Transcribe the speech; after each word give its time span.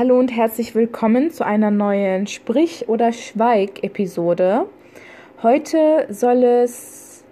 Hallo 0.00 0.18
und 0.18 0.34
herzlich 0.34 0.74
willkommen 0.74 1.30
zu 1.30 1.44
einer 1.44 1.70
neuen 1.70 2.26
Sprich- 2.26 2.88
oder 2.88 3.12
Schweig-Episode. 3.12 4.64
Heute 5.42 6.06
soll 6.08 6.42
es 6.42 7.22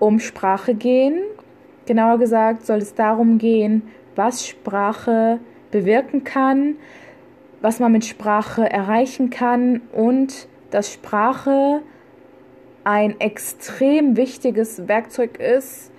um 0.00 0.18
Sprache 0.18 0.74
gehen. 0.74 1.22
Genauer 1.86 2.18
gesagt 2.18 2.66
soll 2.66 2.80
es 2.80 2.92
darum 2.92 3.38
gehen, 3.38 3.84
was 4.16 4.46
Sprache 4.46 5.40
bewirken 5.70 6.24
kann, 6.24 6.76
was 7.62 7.80
man 7.80 7.92
mit 7.92 8.04
Sprache 8.04 8.70
erreichen 8.70 9.30
kann 9.30 9.80
und 9.90 10.46
dass 10.70 10.92
Sprache 10.92 11.80
ein 12.84 13.18
extrem 13.18 14.18
wichtiges 14.18 14.88
Werkzeug 14.88 15.40
ist, 15.40 15.90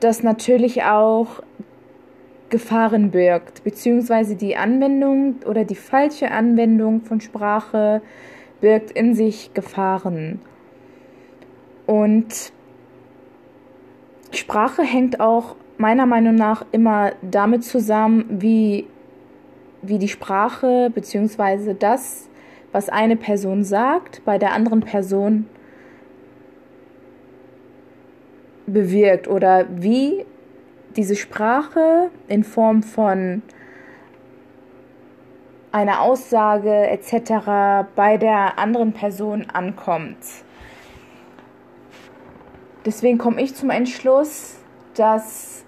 das 0.00 0.24
natürlich 0.24 0.82
auch 0.82 1.40
Gefahren 2.48 3.10
birgt, 3.10 3.64
beziehungsweise 3.64 4.36
die 4.36 4.56
Anwendung 4.56 5.36
oder 5.46 5.64
die 5.64 5.74
falsche 5.74 6.30
Anwendung 6.30 7.02
von 7.02 7.20
Sprache 7.20 8.02
birgt 8.60 8.92
in 8.92 9.14
sich 9.14 9.52
Gefahren. 9.54 10.40
Und 11.86 12.52
Sprache 14.30 14.82
hängt 14.82 15.20
auch 15.20 15.56
meiner 15.78 16.06
Meinung 16.06 16.34
nach 16.34 16.64
immer 16.72 17.12
damit 17.22 17.64
zusammen, 17.64 18.24
wie, 18.28 18.86
wie 19.82 19.98
die 19.98 20.08
Sprache 20.08 20.90
beziehungsweise 20.94 21.74
das, 21.74 22.28
was 22.72 22.88
eine 22.88 23.16
Person 23.16 23.64
sagt, 23.64 24.24
bei 24.24 24.38
der 24.38 24.52
anderen 24.52 24.80
Person 24.80 25.46
bewirkt 28.66 29.28
oder 29.28 29.66
wie 29.70 30.24
diese 30.96 31.16
Sprache 31.16 32.10
in 32.28 32.44
Form 32.44 32.82
von 32.82 33.42
einer 35.72 36.00
Aussage 36.00 36.88
etc. 36.88 37.88
bei 37.94 38.16
der 38.16 38.58
anderen 38.58 38.92
Person 38.92 39.46
ankommt. 39.52 40.16
Deswegen 42.86 43.18
komme 43.18 43.42
ich 43.42 43.54
zum 43.54 43.70
Entschluss, 43.70 44.58
dass 44.94 45.64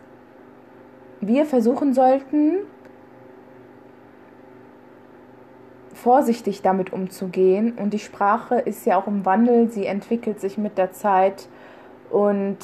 wir 1.21 1.45
versuchen 1.45 1.93
sollten, 1.93 2.59
vorsichtig 5.93 6.63
damit 6.63 6.93
umzugehen. 6.93 7.73
Und 7.73 7.93
die 7.93 7.99
Sprache 7.99 8.55
ist 8.55 8.87
ja 8.87 8.97
auch 8.97 9.09
im 9.09 9.27
Wandel, 9.27 9.71
sie 9.71 9.85
entwickelt 9.85 10.41
sich 10.41 10.57
mit 10.57 10.79
der 10.79 10.93
Zeit 10.93 11.49
und 12.11 12.59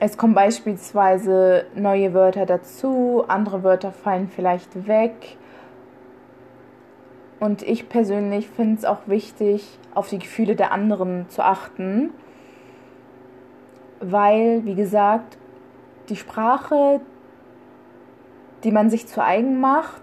es 0.00 0.16
kommen 0.16 0.34
beispielsweise 0.34 1.66
neue 1.74 2.14
Wörter 2.14 2.46
dazu, 2.46 3.22
andere 3.28 3.62
Wörter 3.62 3.92
fallen 3.92 4.28
vielleicht 4.28 4.88
weg. 4.88 5.36
Und 7.38 7.62
ich 7.62 7.88
persönlich 7.90 8.48
finde 8.48 8.78
es 8.78 8.84
auch 8.86 9.00
wichtig, 9.06 9.78
auf 9.94 10.08
die 10.08 10.18
Gefühle 10.18 10.56
der 10.56 10.72
anderen 10.72 11.28
zu 11.28 11.42
achten, 11.42 12.10
weil, 14.00 14.64
wie 14.64 14.74
gesagt, 14.74 15.36
die 16.08 16.16
Sprache, 16.16 17.00
die 18.64 18.72
man 18.72 18.88
sich 18.88 19.06
zu 19.06 19.22
eigen 19.22 19.60
macht, 19.60 20.02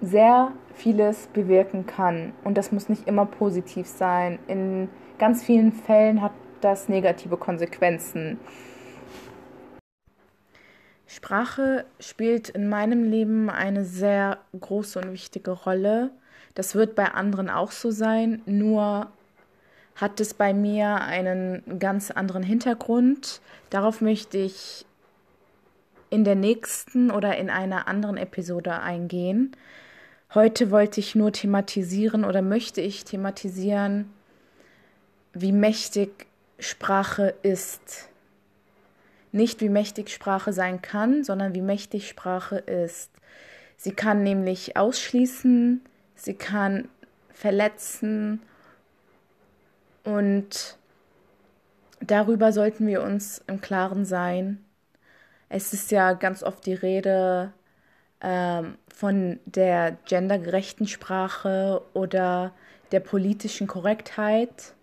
sehr 0.00 0.52
vieles 0.74 1.26
bewirken 1.28 1.86
kann. 1.86 2.32
Und 2.44 2.56
das 2.56 2.70
muss 2.70 2.88
nicht 2.88 3.08
immer 3.08 3.26
positiv 3.26 3.88
sein. 3.88 4.38
In 4.46 4.88
ganz 5.18 5.42
vielen 5.42 5.72
Fällen 5.72 6.22
hat 6.22 6.32
das 6.64 6.88
negative 6.88 7.36
Konsequenzen. 7.36 8.38
Sprache 11.06 11.84
spielt 12.00 12.48
in 12.48 12.68
meinem 12.68 13.04
Leben 13.04 13.50
eine 13.50 13.84
sehr 13.84 14.38
große 14.58 14.98
und 14.98 15.12
wichtige 15.12 15.50
Rolle. 15.50 16.10
Das 16.54 16.74
wird 16.74 16.94
bei 16.94 17.12
anderen 17.12 17.50
auch 17.50 17.70
so 17.70 17.90
sein, 17.90 18.40
nur 18.46 19.12
hat 19.94 20.20
es 20.20 20.32
bei 20.32 20.54
mir 20.54 21.02
einen 21.02 21.78
ganz 21.78 22.10
anderen 22.10 22.42
Hintergrund. 22.42 23.42
Darauf 23.68 24.00
möchte 24.00 24.38
ich 24.38 24.86
in 26.08 26.24
der 26.24 26.34
nächsten 26.34 27.10
oder 27.10 27.36
in 27.36 27.50
einer 27.50 27.88
anderen 27.88 28.16
Episode 28.16 28.80
eingehen. 28.80 29.52
Heute 30.34 30.70
wollte 30.70 31.00
ich 31.00 31.14
nur 31.14 31.32
thematisieren 31.32 32.24
oder 32.24 32.40
möchte 32.40 32.80
ich 32.80 33.04
thematisieren, 33.04 34.10
wie 35.34 35.52
mächtig 35.52 36.26
Sprache 36.62 37.34
ist. 37.42 38.08
Nicht 39.32 39.60
wie 39.60 39.68
mächtig 39.68 40.10
Sprache 40.10 40.52
sein 40.52 40.82
kann, 40.82 41.24
sondern 41.24 41.54
wie 41.54 41.62
mächtig 41.62 42.08
Sprache 42.08 42.56
ist. 42.56 43.10
Sie 43.76 43.92
kann 43.92 44.22
nämlich 44.22 44.76
ausschließen, 44.76 45.80
sie 46.14 46.34
kann 46.34 46.88
verletzen 47.32 48.40
und 50.04 50.76
darüber 52.00 52.52
sollten 52.52 52.86
wir 52.86 53.02
uns 53.02 53.42
im 53.46 53.60
Klaren 53.60 54.04
sein. 54.04 54.64
Es 55.48 55.72
ist 55.72 55.90
ja 55.90 56.12
ganz 56.12 56.42
oft 56.42 56.64
die 56.66 56.74
Rede 56.74 57.52
ähm, 58.20 58.78
von 58.94 59.40
der 59.46 59.96
gendergerechten 60.06 60.86
Sprache 60.86 61.82
oder 61.92 62.52
der 62.92 63.00
politischen 63.00 63.66
Korrektheit. 63.66 64.74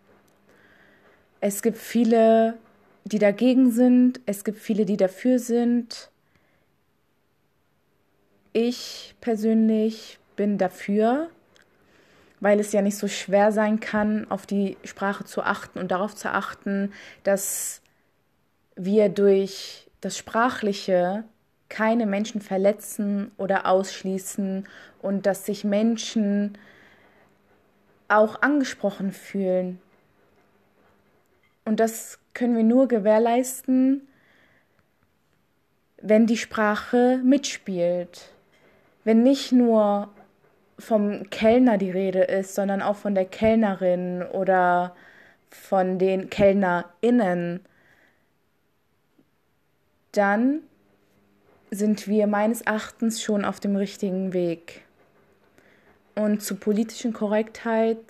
Es 1.42 1.62
gibt 1.62 1.78
viele, 1.78 2.58
die 3.06 3.20
dagegen 3.20 3.72
sind, 3.72 4.20
es 4.26 4.44
gibt 4.44 4.60
viele, 4.60 4.86
die 4.86 4.98
dafür 4.98 5.40
sind. 5.40 6.10
Ich 8.52 9.16
persönlich 9.22 10.20
bin 10.36 10.58
dafür, 10.58 11.30
weil 12.42 12.60
es 12.60 12.74
ja 12.74 12.82
nicht 12.82 12.98
so 12.98 13.08
schwer 13.08 13.52
sein 13.52 13.80
kann, 13.80 14.30
auf 14.30 14.46
die 14.46 14.78
Sprache 14.84 15.24
zu 15.24 15.42
achten 15.42 15.80
und 15.80 15.92
darauf 15.92 16.14
zu 16.14 16.30
achten, 16.30 16.92
dass 17.24 17.82
wir 18.76 19.10
durch 19.10 19.90
das 20.02 20.18
Sprachliche 20.18 21.24
keine 21.70 22.06
Menschen 22.06 22.42
verletzen 22.42 23.32
oder 23.38 23.66
ausschließen 23.66 24.68
und 25.02 25.26
dass 25.26 25.46
sich 25.46 25.64
Menschen 25.64 26.58
auch 28.08 28.42
angesprochen 28.42 29.12
fühlen 29.12 29.80
und 31.70 31.80
das 31.80 32.18
können 32.34 32.56
wir 32.56 32.64
nur 32.64 32.88
gewährleisten, 32.88 34.08
wenn 36.02 36.26
die 36.26 36.36
Sprache 36.36 37.22
mitspielt. 37.24 38.32
Wenn 39.04 39.22
nicht 39.22 39.52
nur 39.52 40.10
vom 40.80 41.30
Kellner 41.30 41.78
die 41.78 41.92
Rede 41.92 42.24
ist, 42.24 42.56
sondern 42.56 42.82
auch 42.82 42.96
von 42.96 43.14
der 43.14 43.26
Kellnerin 43.26 44.24
oder 44.24 44.96
von 45.52 46.00
den 46.00 46.32
KellnerInnen, 46.32 47.60
dann 50.12 50.62
sind 51.70 52.08
wir 52.08 52.26
meines 52.26 52.62
Erachtens 52.62 53.22
schon 53.22 53.46
auf 53.46 53.60
dem 53.60 53.76
richtigen 53.76 54.34
Weg. 54.34 54.82
Und 56.16 56.42
zur 56.42 56.60
politischen 56.60 57.14
Korrektheit 57.14 58.02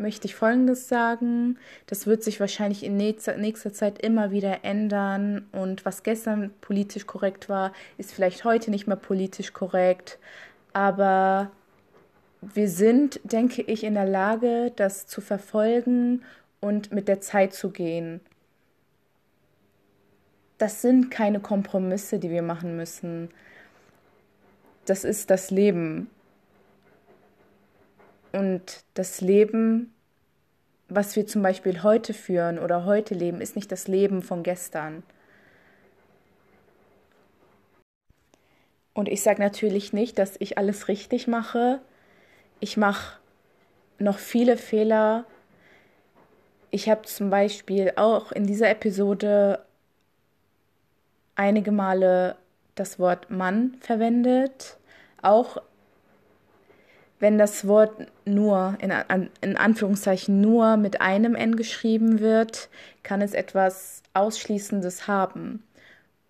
möchte 0.00 0.26
ich 0.26 0.34
Folgendes 0.34 0.88
sagen. 0.88 1.58
Das 1.86 2.06
wird 2.06 2.24
sich 2.24 2.40
wahrscheinlich 2.40 2.82
in 2.82 2.96
nächster, 2.96 3.36
nächster 3.36 3.72
Zeit 3.72 4.00
immer 4.00 4.30
wieder 4.30 4.64
ändern. 4.64 5.46
Und 5.52 5.84
was 5.84 6.02
gestern 6.02 6.50
politisch 6.60 7.06
korrekt 7.06 7.48
war, 7.48 7.72
ist 7.98 8.12
vielleicht 8.12 8.44
heute 8.44 8.70
nicht 8.70 8.86
mehr 8.86 8.96
politisch 8.96 9.52
korrekt. 9.52 10.18
Aber 10.72 11.50
wir 12.40 12.68
sind, 12.68 13.20
denke 13.24 13.62
ich, 13.62 13.84
in 13.84 13.94
der 13.94 14.06
Lage, 14.06 14.72
das 14.74 15.06
zu 15.06 15.20
verfolgen 15.20 16.24
und 16.60 16.92
mit 16.92 17.08
der 17.08 17.20
Zeit 17.20 17.52
zu 17.52 17.70
gehen. 17.70 18.20
Das 20.58 20.82
sind 20.82 21.10
keine 21.10 21.40
Kompromisse, 21.40 22.18
die 22.18 22.30
wir 22.30 22.42
machen 22.42 22.76
müssen. 22.76 23.30
Das 24.84 25.04
ist 25.04 25.30
das 25.30 25.50
Leben. 25.50 26.10
Und 28.32 28.84
das 28.94 29.20
Leben, 29.20 29.92
was 30.90 31.16
wir 31.16 31.26
zum 31.26 31.42
Beispiel 31.42 31.82
heute 31.82 32.12
führen 32.12 32.58
oder 32.58 32.84
heute 32.84 33.14
leben, 33.14 33.40
ist 33.40 33.56
nicht 33.56 33.72
das 33.72 33.88
Leben 33.88 34.22
von 34.22 34.42
gestern. 34.42 35.02
Und 38.92 39.08
ich 39.08 39.22
sage 39.22 39.40
natürlich 39.40 39.92
nicht, 39.92 40.18
dass 40.18 40.34
ich 40.40 40.58
alles 40.58 40.88
richtig 40.88 41.26
mache. 41.26 41.80
Ich 42.58 42.76
mache 42.76 43.18
noch 43.98 44.18
viele 44.18 44.56
Fehler. 44.56 45.24
Ich 46.70 46.88
habe 46.88 47.02
zum 47.02 47.30
Beispiel 47.30 47.92
auch 47.96 48.32
in 48.32 48.46
dieser 48.46 48.68
Episode 48.68 49.64
einige 51.36 51.72
Male 51.72 52.36
das 52.74 52.98
Wort 52.98 53.30
Mann 53.30 53.76
verwendet. 53.80 54.76
Auch 55.22 55.62
wenn 57.20 57.38
das 57.38 57.66
Wort 57.66 57.92
nur, 58.24 58.76
in, 58.80 58.92
in 59.42 59.56
Anführungszeichen 59.56 60.40
nur 60.40 60.76
mit 60.76 61.00
einem 61.00 61.34
N 61.34 61.54
geschrieben 61.54 62.20
wird, 62.20 62.70
kann 63.02 63.20
es 63.20 63.34
etwas 63.34 64.02
Ausschließendes 64.14 65.06
haben. 65.06 65.62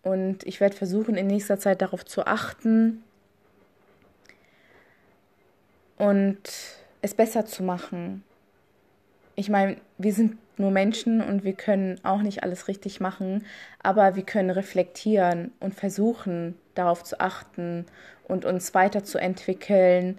Und 0.02 0.44
ich 0.44 0.60
werde 0.60 0.76
versuchen, 0.76 1.14
in 1.14 1.28
nächster 1.28 1.58
Zeit 1.58 1.80
darauf 1.80 2.04
zu 2.04 2.26
achten 2.26 3.02
und 5.96 6.40
es 7.02 7.14
besser 7.14 7.46
zu 7.46 7.62
machen. 7.62 8.24
Ich 9.36 9.48
meine, 9.48 9.76
wir 9.98 10.12
sind 10.12 10.38
nur 10.56 10.70
Menschen 10.70 11.20
und 11.20 11.44
wir 11.44 11.52
können 11.52 12.00
auch 12.02 12.22
nicht 12.22 12.42
alles 12.42 12.68
richtig 12.68 13.00
machen, 13.00 13.44
aber 13.82 14.16
wir 14.16 14.24
können 14.24 14.50
reflektieren 14.50 15.52
und 15.60 15.74
versuchen, 15.74 16.56
darauf 16.74 17.04
zu 17.04 17.20
achten 17.20 17.86
und 18.24 18.44
uns 18.44 18.74
weiterzuentwickeln. 18.74 20.18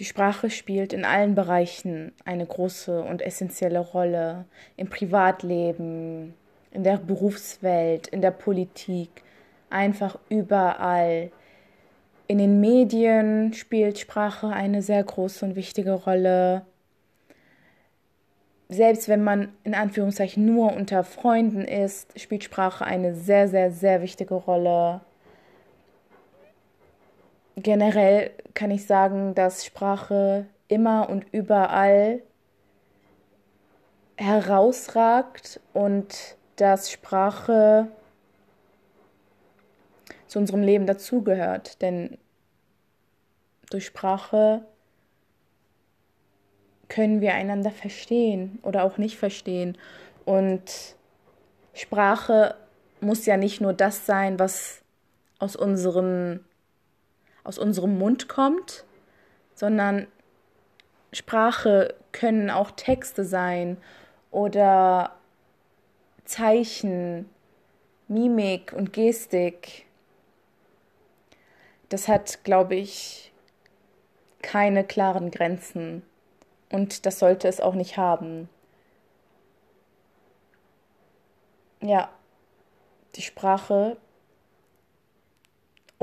Die 0.00 0.04
Sprache 0.04 0.50
spielt 0.50 0.92
in 0.92 1.04
allen 1.04 1.36
Bereichen 1.36 2.12
eine 2.24 2.44
große 2.44 3.02
und 3.02 3.22
essentielle 3.22 3.78
Rolle. 3.78 4.44
Im 4.76 4.88
Privatleben, 4.88 6.34
in 6.72 6.82
der 6.82 6.96
Berufswelt, 6.96 8.08
in 8.08 8.20
der 8.20 8.32
Politik, 8.32 9.22
einfach 9.70 10.18
überall. 10.28 11.30
In 12.26 12.38
den 12.38 12.60
Medien 12.60 13.52
spielt 13.52 13.98
Sprache 13.98 14.48
eine 14.48 14.82
sehr 14.82 15.04
große 15.04 15.44
und 15.44 15.56
wichtige 15.56 15.92
Rolle. 15.92 16.62
Selbst 18.68 19.08
wenn 19.08 19.22
man 19.22 19.52
in 19.62 19.74
Anführungszeichen 19.74 20.44
nur 20.44 20.72
unter 20.72 21.04
Freunden 21.04 21.60
ist, 21.60 22.18
spielt 22.18 22.42
Sprache 22.42 22.84
eine 22.84 23.14
sehr, 23.14 23.46
sehr, 23.46 23.70
sehr 23.70 24.02
wichtige 24.02 24.34
Rolle. 24.34 25.02
Generell 27.56 28.32
kann 28.54 28.70
ich 28.70 28.86
sagen, 28.86 29.34
dass 29.34 29.64
Sprache 29.64 30.46
immer 30.68 31.08
und 31.10 31.26
überall 31.32 32.22
herausragt 34.16 35.60
und 35.72 36.36
dass 36.56 36.90
Sprache 36.90 37.88
zu 40.28 40.38
unserem 40.38 40.62
Leben 40.62 40.86
dazugehört. 40.86 41.82
Denn 41.82 42.16
durch 43.70 43.86
Sprache 43.86 44.64
können 46.88 47.20
wir 47.20 47.34
einander 47.34 47.70
verstehen 47.70 48.58
oder 48.62 48.84
auch 48.84 48.98
nicht 48.98 49.18
verstehen. 49.18 49.76
Und 50.24 50.96
Sprache 51.72 52.54
muss 53.00 53.26
ja 53.26 53.36
nicht 53.36 53.60
nur 53.60 53.72
das 53.72 54.06
sein, 54.06 54.38
was 54.38 54.82
aus, 55.38 55.56
unseren, 55.56 56.44
aus 57.44 57.58
unserem 57.58 57.98
Mund 57.98 58.28
kommt, 58.28 58.84
sondern 59.54 60.08
Sprache 61.12 61.94
können 62.12 62.50
auch 62.50 62.72
Texte 62.72 63.24
sein 63.24 63.76
oder 64.30 65.14
Zeichen, 66.24 67.28
Mimik 68.08 68.72
und 68.72 68.92
Gestik 68.92 69.86
das 71.94 72.08
hat, 72.08 72.42
glaube 72.42 72.74
ich, 72.74 73.32
keine 74.42 74.84
klaren 74.84 75.30
Grenzen. 75.30 76.02
Und 76.70 77.06
das 77.06 77.20
sollte 77.20 77.46
es 77.46 77.60
auch 77.60 77.74
nicht 77.74 77.96
haben. 77.96 78.48
Ja, 81.80 82.10
die 83.14 83.22
Sprache 83.22 83.96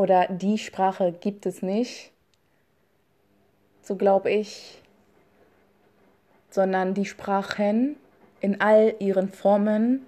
oder 0.01 0.25
die 0.29 0.57
Sprache 0.57 1.11
gibt 1.11 1.45
es 1.45 1.61
nicht, 1.61 2.11
so 3.83 3.95
glaube 3.95 4.31
ich, 4.31 4.81
sondern 6.49 6.95
die 6.95 7.05
Sprachen 7.05 7.97
in 8.39 8.59
all 8.61 8.95
ihren 8.97 9.29
Formen 9.29 10.03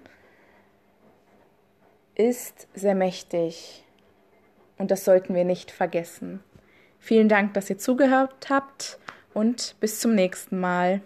ist 2.16 2.66
sehr 2.74 2.96
mächtig. 2.96 3.84
Und 4.78 4.90
das 4.90 5.04
sollten 5.04 5.32
wir 5.32 5.44
nicht 5.44 5.70
vergessen. 5.70 6.42
Vielen 6.98 7.28
Dank, 7.28 7.54
dass 7.54 7.70
ihr 7.70 7.78
zugehört 7.78 8.50
habt 8.50 8.98
und 9.32 9.76
bis 9.78 10.00
zum 10.00 10.16
nächsten 10.16 10.58
Mal. 10.58 11.02